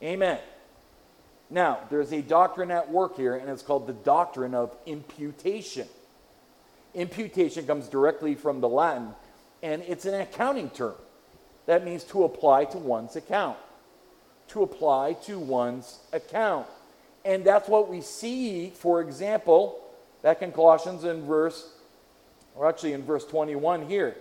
[0.02, 0.38] Amen.
[1.48, 5.86] Now, there's a doctrine at work here, and it's called the doctrine of imputation.
[6.94, 9.14] Imputation comes directly from the Latin,
[9.62, 10.96] and it's an accounting term.
[11.66, 13.56] That means to apply to one's account.
[14.48, 16.66] To apply to one's account.
[17.24, 19.80] And that's what we see, for example,
[20.22, 21.72] back in Colossians in verse,
[22.56, 24.16] or actually in verse 21 here.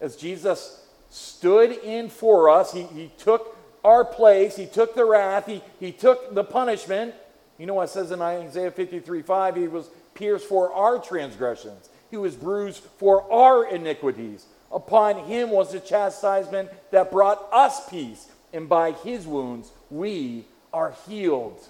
[0.00, 5.46] As Jesus stood in for us, he, he took our place, he took the wrath,
[5.46, 7.14] he, he took the punishment.
[7.58, 9.56] You know what it says in Isaiah 53 5?
[9.56, 14.46] He was pierced for our transgressions, he was bruised for our iniquities.
[14.72, 20.94] Upon him was the chastisement that brought us peace, and by his wounds we are
[21.08, 21.60] healed.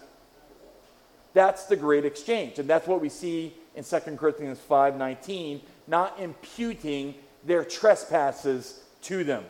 [1.32, 2.58] That's the great exchange.
[2.58, 9.44] And that's what we see in 2 Corinthians 5:19, not imputing their trespasses to them.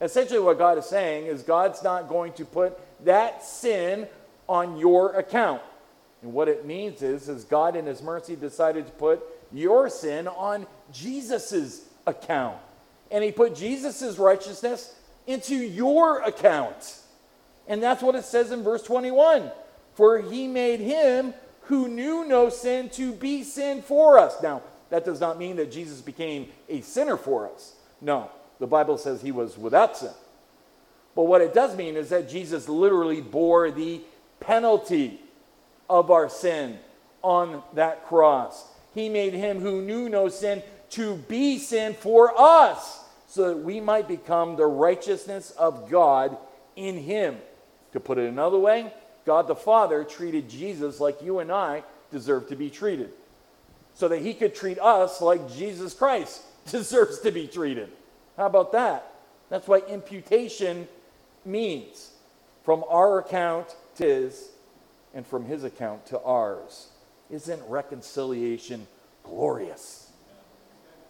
[0.00, 4.08] Essentially what God is saying is God's not going to put that sin
[4.48, 5.62] on your account.
[6.22, 10.26] And what it means is, is God in his mercy decided to put your sin
[10.26, 12.56] on Jesus' account.
[13.10, 14.94] And he put Jesus' righteousness
[15.26, 17.00] into your account.
[17.68, 19.50] And that's what it says in verse 21.
[19.94, 24.42] For he made him who knew no sin to be sin for us.
[24.42, 27.76] Now, that does not mean that Jesus became a sinner for us.
[28.02, 30.10] No, the Bible says he was without sin.
[31.16, 34.02] But what it does mean is that Jesus literally bore the
[34.38, 35.18] penalty
[35.88, 36.78] of our sin
[37.22, 38.66] on that cross.
[38.94, 43.80] He made him who knew no sin to be sin for us, so that we
[43.80, 46.36] might become the righteousness of God
[46.76, 47.38] in him.
[47.92, 48.92] To put it another way,
[49.24, 53.10] God the Father treated Jesus like you and I deserve to be treated,
[53.94, 57.90] so that he could treat us like Jesus Christ deserves to be treated.
[58.36, 59.12] How about that?
[59.48, 60.88] That's what imputation
[61.44, 62.12] means
[62.64, 64.48] from our account to his,
[65.12, 66.88] and from his account to ours.
[67.30, 68.86] Isn't reconciliation
[69.24, 70.10] glorious?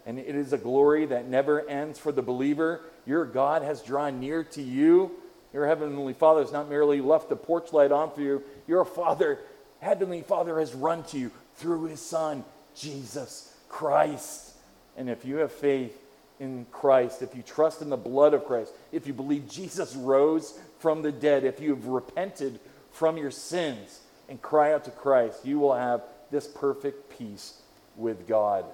[0.05, 2.81] And it is a glory that never ends for the believer.
[3.05, 5.11] Your God has drawn near to you
[5.53, 9.39] your heavenly Father has not merely left the porch light on for you, your Father,
[9.79, 12.43] Heavenly Father, has run to you through his Son,
[12.75, 14.53] Jesus Christ.
[14.97, 15.97] And if you have faith
[16.39, 20.59] in Christ, if you trust in the blood of Christ, if you believe Jesus rose
[20.79, 22.59] from the dead, if you have repented
[22.91, 27.61] from your sins and cry out to Christ, you will have this perfect peace
[27.95, 28.65] with God.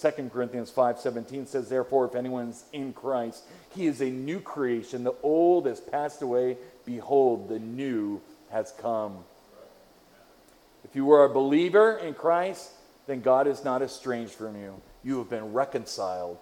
[0.00, 3.42] 2 Corinthians 5:17 says therefore if anyone's in Christ
[3.74, 8.20] he is a new creation the old has passed away behold the new
[8.50, 9.24] has come.
[10.84, 12.70] If you are a believer in Christ
[13.08, 14.80] then God is not estranged from you.
[15.02, 16.38] You have been reconciled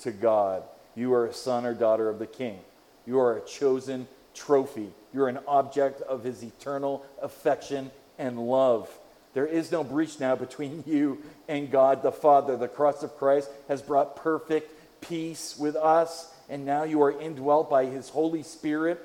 [0.00, 0.62] to God.
[0.94, 2.58] You are a son or daughter of the king.
[3.06, 4.90] You are a chosen trophy.
[5.14, 8.90] You're an object of his eternal affection and love.
[9.32, 12.58] There is no breach now between you and God the Father.
[12.58, 17.70] The cross of Christ has brought perfect peace with us, and now you are indwelt
[17.70, 19.00] by His Holy Spirit,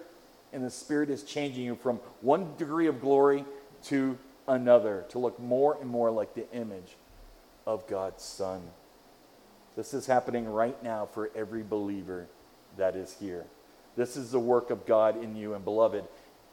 [0.51, 3.45] and the Spirit is changing you from one degree of glory
[3.85, 4.17] to
[4.49, 6.97] another to look more and more like the image
[7.65, 8.61] of God's Son.
[9.75, 12.27] This is happening right now for every believer
[12.75, 13.45] that is here.
[13.95, 16.03] This is the work of God in you, and beloved,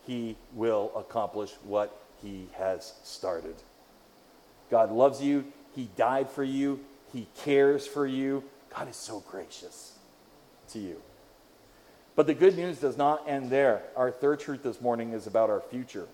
[0.07, 3.55] He will accomplish what He has started.
[4.70, 5.44] God loves you,
[5.74, 6.80] He died for you,
[7.12, 8.44] He cares for you.
[8.76, 9.99] God is so gracious
[10.70, 11.01] to you.
[12.14, 13.82] But the good news does not end there.
[13.97, 16.09] Our third truth this morning is about our future.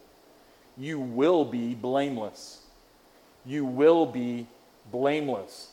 [0.77, 2.61] You will be blameless.
[3.45, 4.47] You will be
[4.91, 5.69] blameless.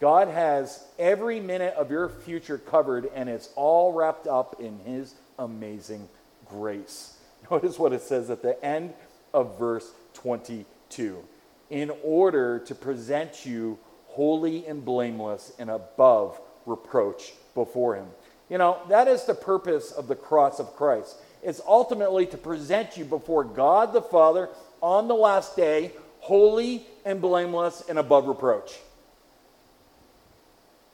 [0.00, 5.14] God has every minute of your future covered, and it's all wrapped up in His
[5.38, 6.08] amazing
[6.48, 7.18] grace.
[7.50, 8.92] Notice what it says at the end
[9.32, 11.22] of verse 22
[11.70, 13.78] in order to present you
[14.08, 18.06] holy and blameless and above reproach before Him.
[18.48, 21.16] You know, that is the purpose of the cross of Christ.
[21.46, 24.48] It's ultimately to present you before God the Father
[24.82, 28.76] on the last day, holy and blameless and above reproach.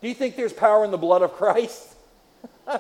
[0.03, 1.95] Do you think there's power in the blood of Christ?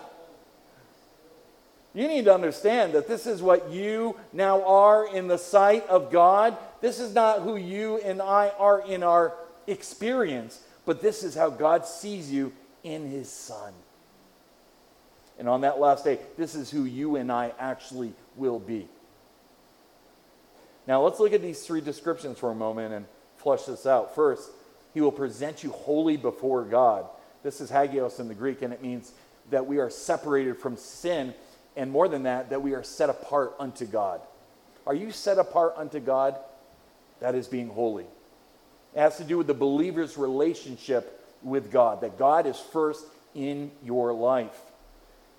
[1.94, 6.12] you need to understand that this is what you now are in the sight of
[6.12, 6.58] God.
[6.82, 9.32] This is not who you and I are in our
[9.66, 12.52] experience, but this is how God sees you
[12.84, 13.72] in His Son.
[15.38, 18.88] And on that last day, this is who you and I actually will be.
[20.86, 23.06] Now, let's look at these three descriptions for a moment and
[23.36, 24.14] flush this out.
[24.14, 24.50] First,
[24.94, 27.06] he will present you holy before God.
[27.42, 29.12] This is hagios in the Greek, and it means
[29.50, 31.34] that we are separated from sin,
[31.76, 34.20] and more than that, that we are set apart unto God.
[34.86, 36.36] Are you set apart unto God?
[37.20, 38.06] That is being holy.
[38.94, 43.04] It has to do with the believer's relationship with God, that God is first
[43.34, 44.60] in your life.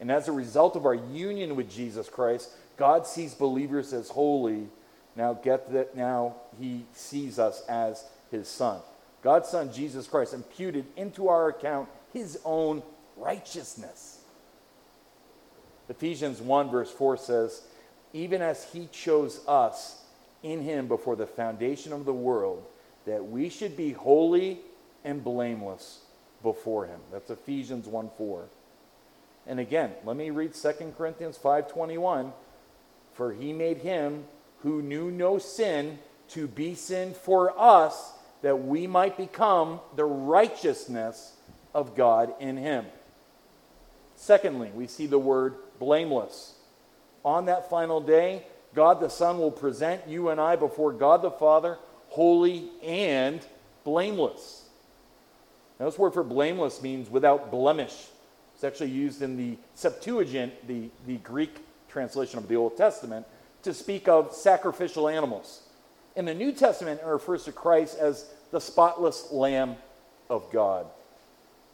[0.03, 4.67] And as a result of our union with Jesus Christ, God sees believers as holy.
[5.15, 8.81] Now, get that now he sees us as his son.
[9.21, 12.83] God's son, Jesus Christ, imputed into our account his own
[13.15, 14.19] righteousness.
[15.87, 17.61] Ephesians 1, verse 4 says,
[18.11, 20.03] Even as he chose us
[20.41, 22.61] in him before the foundation of the world,
[23.05, 24.59] that we should be holy
[25.05, 26.01] and blameless
[26.41, 26.99] before him.
[27.09, 28.49] That's Ephesians 1 4.
[29.45, 32.33] And again, let me read 2 Corinthians 5:21.
[33.13, 34.25] For he made him
[34.59, 41.35] who knew no sin to be sin for us that we might become the righteousness
[41.73, 42.85] of God in him.
[44.15, 46.55] Secondly, we see the word blameless.
[47.25, 51.31] On that final day, God the Son will present you and I before God the
[51.31, 51.77] Father
[52.09, 53.45] holy and
[53.83, 54.65] blameless.
[55.79, 58.07] Now, this word for blameless means without blemish.
[58.63, 61.57] It's actually used in the Septuagint, the, the Greek
[61.89, 63.25] translation of the Old Testament,
[63.63, 65.63] to speak of sacrificial animals.
[66.15, 69.75] In the New Testament, it refers to Christ as the spotless Lamb
[70.29, 70.85] of God.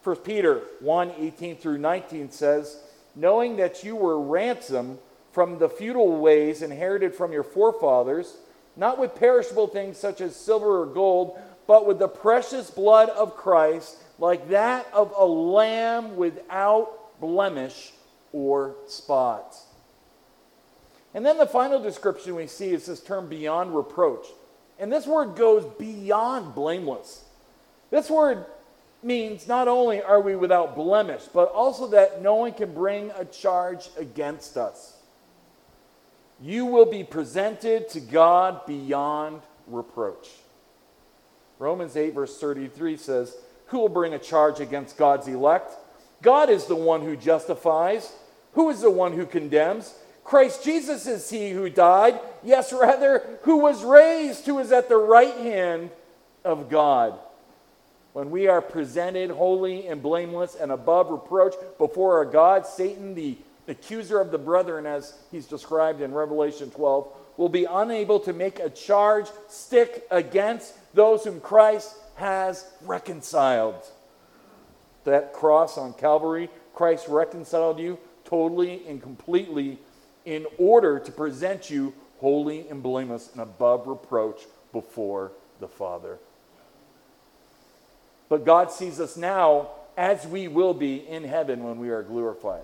[0.04, 2.82] 1 Peter 1 18 through 19 says,
[3.16, 4.98] Knowing that you were ransomed
[5.32, 8.36] from the futile ways inherited from your forefathers,
[8.76, 13.36] not with perishable things such as silver or gold, but with the precious blood of
[13.36, 17.92] Christ like that of a lamb without blemish
[18.32, 19.56] or spot.
[21.14, 24.28] And then the final description we see is this term beyond reproach.
[24.78, 27.24] And this word goes beyond blameless.
[27.90, 28.46] This word
[29.02, 33.26] means not only are we without blemish, but also that no one can bring a
[33.26, 34.98] charge against us.
[36.42, 40.30] You will be presented to God beyond reproach.
[41.58, 43.36] Romans 8, verse 33 says,
[43.70, 45.74] who will bring a charge against God's elect?
[46.22, 48.12] God is the one who justifies.
[48.54, 49.96] Who is the one who condemns?
[50.24, 52.20] Christ Jesus is he who died.
[52.44, 55.90] Yes, rather, who was raised, who is at the right hand
[56.44, 57.18] of God.
[58.14, 63.38] When we are presented holy and blameless and above reproach before our God, Satan, the
[63.68, 67.08] accuser of the brethren, as he's described in Revelation 12,
[67.38, 73.84] will be unable to make a charge stick against those whom Christ has reconciled.
[75.06, 79.80] That cross on Calvary, Christ reconciled you totally and completely
[80.26, 84.42] in order to present you holy and blameless and above reproach
[84.72, 86.20] before the Father.
[88.28, 92.64] But God sees us now as we will be in heaven when we are glorified.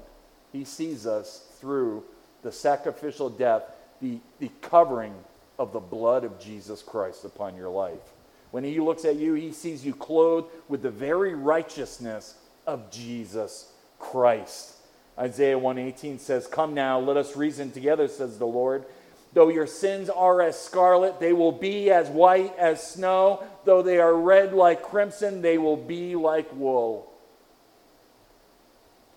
[0.53, 2.03] He sees us through
[2.43, 3.63] the sacrificial death,
[4.01, 5.15] the, the covering
[5.57, 8.14] of the blood of Jesus Christ upon your life.
[8.55, 12.35] When he looks at you, he sees you clothed with the very righteousness
[12.65, 14.77] of Jesus Christ.
[15.19, 18.85] Isaiah 118 says, Come now, let us reason together, says the Lord.
[19.33, 23.43] Though your sins are as scarlet, they will be as white as snow.
[23.65, 27.11] though they are red like crimson, they will be like wool.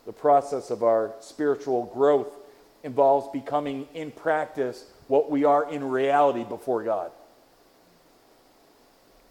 [0.04, 2.34] The process of our spiritual growth
[2.82, 7.12] involves becoming in practice what we are in reality before God.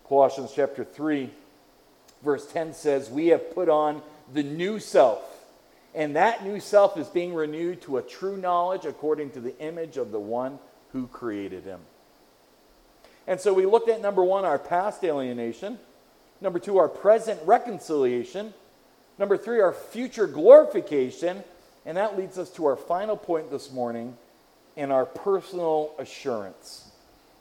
[0.10, 1.30] Colossians chapter 3,
[2.24, 4.02] verse 10 says, We have put on
[4.34, 5.24] the new self.
[5.94, 9.98] And that new self is being renewed to a true knowledge according to the image
[9.98, 10.60] of the one
[10.94, 11.80] who created him.
[13.26, 15.78] And so we looked at number one, our past alienation.
[16.40, 18.54] Number two, our present reconciliation.
[19.18, 21.44] Number three, our future glorification.
[21.86, 24.16] And that leads us to our final point this morning
[24.76, 26.87] in our personal assurance.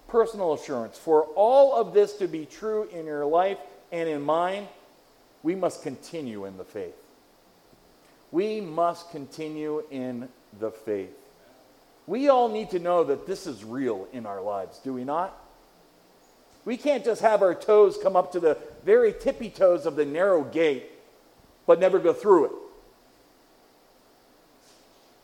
[0.08, 0.98] Personal assurance.
[0.98, 3.58] For all of this to be true in your life
[3.90, 4.68] and in mine,
[5.42, 6.94] we must continue in the faith.
[8.30, 10.28] We must continue in
[10.58, 11.10] the faith.
[12.06, 15.36] We all need to know that this is real in our lives, do we not?
[16.64, 20.04] We can't just have our toes come up to the very tippy toes of the
[20.04, 20.90] narrow gate,
[21.66, 22.52] but never go through it.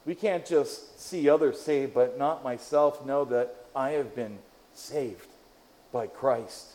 [0.05, 4.39] We can't just see others saved, but not myself know that I have been
[4.75, 5.29] saved
[5.93, 6.67] by Christ.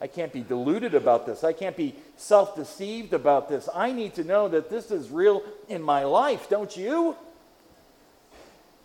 [0.00, 1.42] I can't be deluded about this.
[1.42, 3.68] I can't be self deceived about this.
[3.74, 7.16] I need to know that this is real in my life, don't you?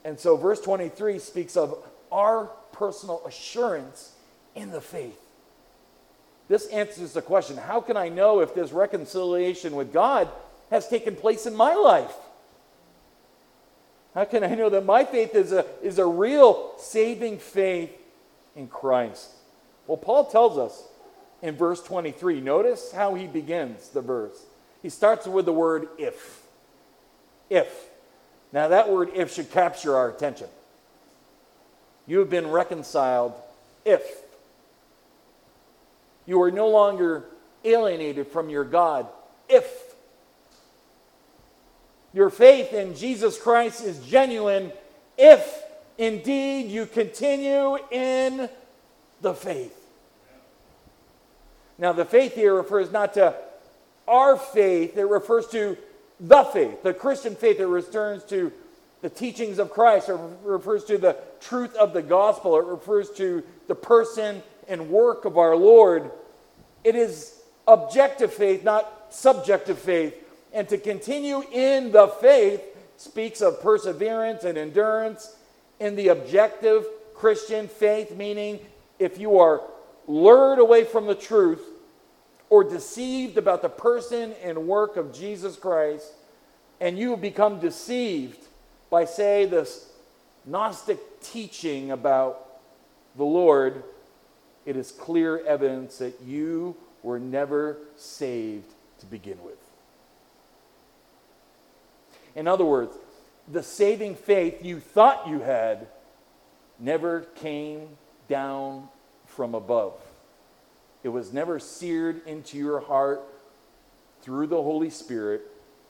[0.03, 1.77] And so, verse 23 speaks of
[2.11, 4.13] our personal assurance
[4.55, 5.19] in the faith.
[6.47, 10.29] This answers the question how can I know if this reconciliation with God
[10.71, 12.13] has taken place in my life?
[14.15, 17.91] How can I know that my faith is a, is a real saving faith
[18.55, 19.29] in Christ?
[19.87, 20.83] Well, Paul tells us
[21.41, 22.41] in verse 23.
[22.41, 24.45] Notice how he begins the verse.
[24.81, 26.41] He starts with the word if.
[27.49, 27.89] If.
[28.51, 30.47] Now, that word if should capture our attention.
[32.07, 33.33] You have been reconciled
[33.85, 34.03] if.
[36.25, 37.25] You are no longer
[37.63, 39.07] alienated from your God
[39.49, 39.93] if
[42.13, 44.71] your faith in Jesus Christ is genuine
[45.17, 45.62] if
[45.97, 48.49] indeed you continue in
[49.21, 49.79] the faith.
[51.77, 53.35] Now, the faith here refers not to
[54.07, 55.77] our faith, it refers to
[56.19, 57.59] the faith, the Christian faith.
[57.59, 58.51] It returns to
[59.01, 63.43] the teachings of Christ, or refers to the truth of the gospel, it refers to
[63.67, 66.09] the person and work of our Lord.
[66.83, 70.15] It is objective faith, not subjective faith.
[70.53, 72.61] And to continue in the faith
[72.97, 75.35] speaks of perseverance and endurance
[75.79, 78.59] in the objective Christian faith, meaning
[78.99, 79.61] if you are
[80.07, 81.63] lured away from the truth
[82.49, 86.11] or deceived about the person and work of Jesus Christ,
[86.79, 88.39] and you become deceived
[88.89, 89.89] by, say, this
[90.45, 92.59] Gnostic teaching about
[93.15, 93.83] the Lord,
[94.65, 99.57] it is clear evidence that you were never saved to begin with.
[102.35, 102.95] In other words,
[103.51, 105.87] the saving faith you thought you had
[106.79, 107.89] never came
[108.27, 108.87] down
[109.25, 109.93] from above.
[111.03, 113.21] It was never seared into your heart
[114.21, 115.41] through the Holy Spirit,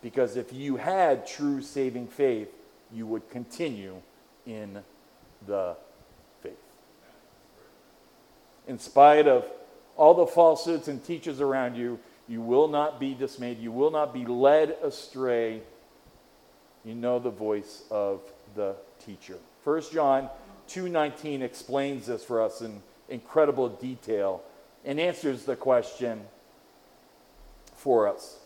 [0.01, 2.49] because if you had true saving faith,
[2.91, 3.95] you would continue
[4.45, 4.83] in
[5.45, 5.75] the
[6.41, 6.53] faith.
[8.67, 9.45] In spite of
[9.95, 13.59] all the falsehoods and teachers around you, you will not be dismayed.
[13.59, 15.61] You will not be led astray.
[16.85, 18.21] You know the voice of
[18.55, 18.75] the
[19.05, 19.37] teacher.
[19.63, 20.29] 1 John
[20.67, 24.41] 2:19 explains this for us in incredible detail
[24.83, 26.25] and answers the question
[27.75, 28.37] for us.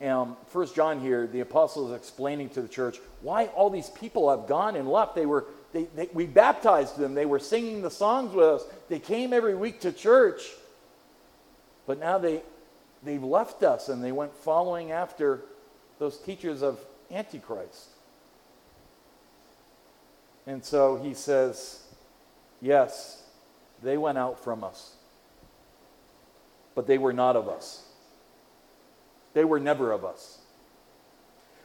[0.00, 4.30] Um, First John here, the apostle is explaining to the church why all these people
[4.30, 5.14] have gone and left.
[5.14, 7.14] They were, they, they, we baptized them.
[7.14, 8.64] They were singing the songs with us.
[8.88, 10.42] They came every week to church,
[11.86, 12.42] but now they,
[13.02, 15.42] they've left us and they went following after
[15.98, 17.88] those teachers of Antichrist.
[20.46, 21.82] And so he says,
[22.60, 23.22] yes,
[23.82, 24.94] they went out from us
[26.74, 27.84] but they were not of us.
[29.34, 30.38] They were never of us.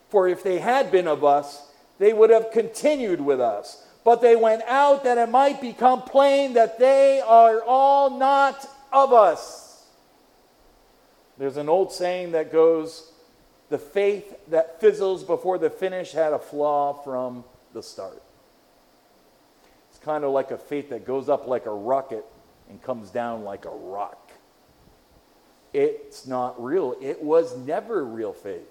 [0.09, 1.67] For if they had been of us,
[1.99, 3.81] they would have continued with us.
[4.03, 9.13] But they went out that it might become plain that they are all not of
[9.13, 9.85] us.
[11.37, 13.11] There's an old saying that goes,
[13.69, 17.43] the faith that fizzles before the finish had a flaw from
[17.73, 18.21] the start.
[19.89, 22.25] It's kind of like a faith that goes up like a rocket
[22.69, 24.25] and comes down like a rock
[25.75, 26.95] it's not real.
[27.01, 28.61] It was never real faith.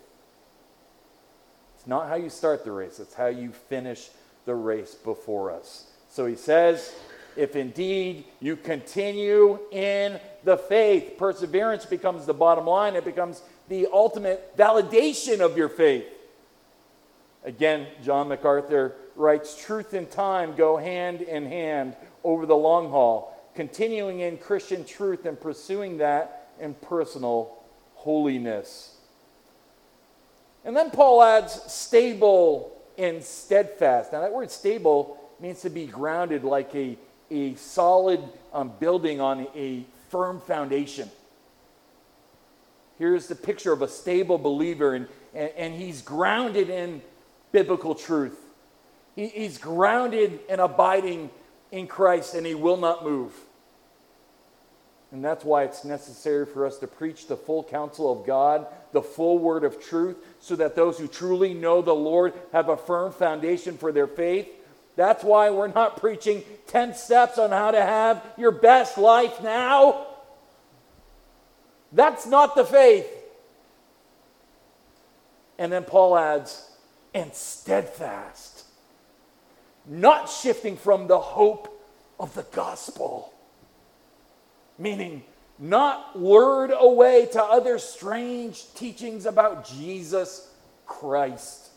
[1.76, 4.08] It's not how you start the race, it's how you finish
[4.46, 5.86] the race before us.
[6.08, 6.94] So he says,
[7.36, 11.18] if indeed you continue in the faith.
[11.18, 16.06] Perseverance becomes the bottom line, it becomes the ultimate validation of your faith.
[17.44, 23.50] Again, John MacArthur writes truth and time go hand in hand over the long haul,
[23.54, 27.56] continuing in Christian truth and pursuing that in personal
[27.94, 28.96] holiness.
[30.64, 34.12] And then Paul adds stable and steadfast.
[34.12, 36.96] Now, that word stable means to be grounded like a,
[37.30, 38.20] a solid
[38.52, 41.10] um, building on a firm foundation.
[42.98, 47.02] Here's the picture of a stable believer, and, and, and he's grounded in
[47.52, 48.38] biblical truth.
[49.16, 51.30] He, he's grounded and abiding
[51.72, 53.32] in Christ, and he will not move.
[55.14, 59.00] And that's why it's necessary for us to preach the full counsel of God, the
[59.00, 63.12] full word of truth, so that those who truly know the Lord have a firm
[63.12, 64.48] foundation for their faith.
[64.96, 70.03] That's why we're not preaching 10 steps on how to have your best life now.
[71.94, 73.08] That's not the faith.
[75.58, 76.70] And then Paul adds,
[77.14, 78.64] and steadfast,
[79.86, 81.70] not shifting from the hope
[82.20, 83.34] of the gospel
[84.78, 85.22] meaning
[85.58, 90.50] not lured away to other strange teachings about Jesus
[90.86, 91.68] Christ.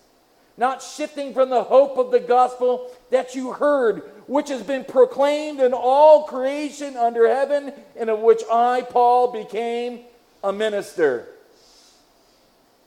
[0.57, 5.59] Not shifting from the hope of the gospel that you heard, which has been proclaimed
[5.59, 9.99] in all creation under heaven, and of which I, Paul, became
[10.43, 11.27] a minister.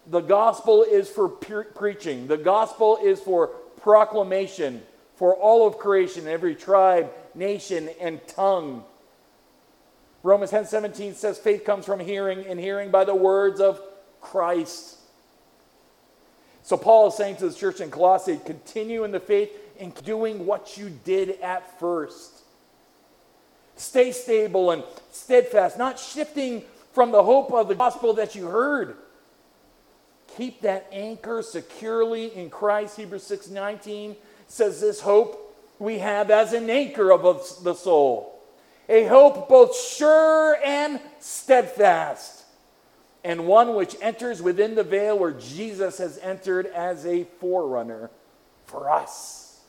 [0.06, 3.48] The gospel is for pre- preaching, the gospel is for
[3.80, 4.82] proclamation
[5.16, 8.84] for all of creation, every tribe, nation, and tongue.
[10.22, 13.80] Romans 10 17 says faith comes from hearing, and hearing by the words of
[14.20, 14.96] Christ.
[16.62, 20.46] So Paul is saying to the church in Colossae, continue in the faith and doing
[20.46, 22.42] what you did at first.
[23.76, 26.62] Stay stable and steadfast, not shifting
[26.92, 28.96] from the hope of the gospel that you heard.
[30.36, 32.96] Keep that anchor securely in Christ.
[32.96, 34.16] Hebrews 6 19
[34.46, 37.22] says this hope we have as an anchor of
[37.62, 38.40] the soul
[38.90, 42.44] a hope both sure and steadfast,
[43.22, 48.10] and one which enters within the veil where Jesus has entered as a forerunner
[48.66, 49.60] for us.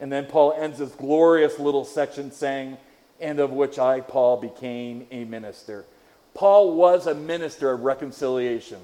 [0.00, 2.78] And then Paul ends this glorious little section saying,
[3.20, 5.84] and of which I, Paul, became a minister.
[6.34, 8.80] Paul was a minister of reconciliation.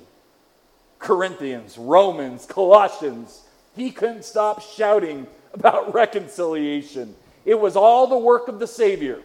[0.99, 3.43] Corinthians, Romans, Colossians,
[3.75, 7.15] he couldn't stop shouting about reconciliation.
[7.45, 9.21] It was all the work of the Savior.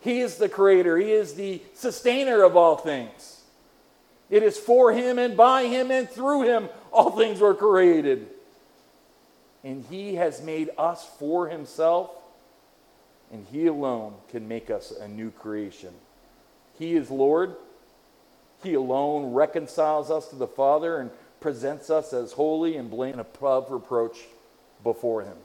[0.00, 3.40] He is the creator, He is the sustainer of all things.
[4.30, 8.28] It is for Him and by Him and through Him all things were created.
[9.64, 12.10] And He has made us for Himself,
[13.32, 15.92] and He alone can make us a new creation.
[16.78, 17.56] He is Lord.
[18.62, 21.10] He alone reconciles us to the Father and
[21.40, 24.18] presents us as holy and blameless above reproach
[24.84, 25.36] before Him.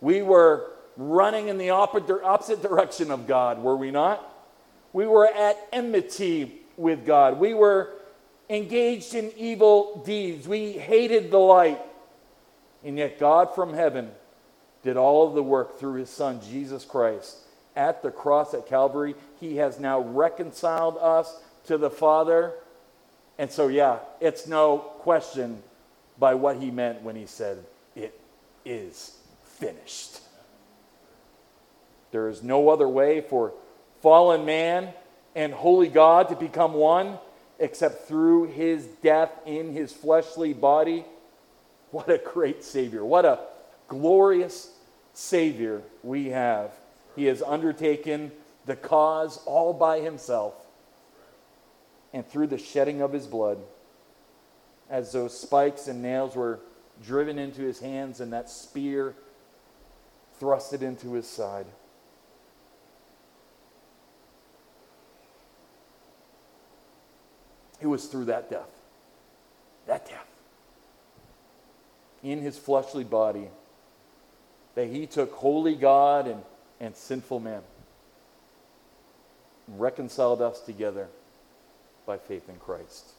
[0.00, 4.32] We were running in the opposite direction of God, were we not?
[4.92, 7.38] We were at enmity with God.
[7.38, 7.92] We were
[8.48, 10.48] engaged in evil deeds.
[10.48, 11.80] We hated the light.
[12.84, 14.10] And yet, God from heaven
[14.86, 17.38] did all of the work through his Son, Jesus Christ.
[17.74, 22.54] At the cross at Calvary, he has now reconciled us to the Father.
[23.36, 25.60] And so, yeah, it's no question
[26.20, 27.64] by what he meant when he said,
[27.96, 28.18] It
[28.64, 30.20] is finished.
[32.12, 33.54] There is no other way for
[34.02, 34.94] fallen man
[35.34, 37.18] and holy God to become one
[37.58, 41.04] except through his death in his fleshly body.
[41.90, 43.04] What a great Savior.
[43.04, 43.40] What a
[43.88, 44.70] glorious
[45.16, 46.72] Savior we have.
[47.16, 48.32] He has undertaken
[48.66, 50.54] the cause all by himself.
[52.12, 53.58] And through the shedding of his blood,
[54.90, 56.60] as those spikes and nails were
[57.02, 59.14] driven into his hands and that spear
[60.38, 61.66] thrusted into his side.
[67.80, 68.68] It was through that death.
[69.86, 70.28] That death.
[72.22, 73.48] In his fleshly body,
[74.76, 76.42] that he took holy God and,
[76.78, 77.62] and sinful man,
[79.66, 81.08] reconciled us together
[82.06, 83.10] by faith in Christ.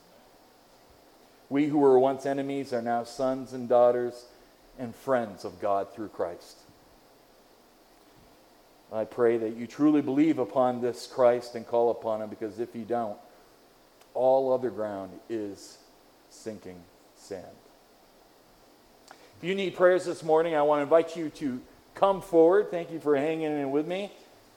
[1.50, 4.24] We who were once enemies are now sons and daughters
[4.78, 6.58] and friends of God through Christ.
[8.92, 12.74] I pray that you truly believe upon this Christ and call upon him, because if
[12.74, 13.18] you don't,
[14.14, 15.78] all other ground is
[16.30, 16.80] sinking
[17.16, 17.44] sand.
[19.38, 21.60] If you need prayers this morning, I want to invite you to
[21.94, 22.72] come forward.
[22.72, 24.10] Thank you for hanging in with me.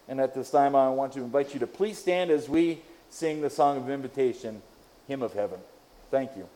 [0.08, 3.42] And at this time, I want to invite you to please stand as we sing
[3.42, 4.64] the song of invitation,
[5.08, 5.60] Hymn of Heaven.
[6.10, 6.50] Thank you.